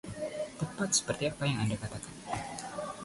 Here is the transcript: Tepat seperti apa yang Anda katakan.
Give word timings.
Tepat 0.59 0.89
seperti 0.97 1.23
apa 1.31 1.43
yang 1.49 1.59
Anda 1.63 1.77
katakan. 1.83 2.15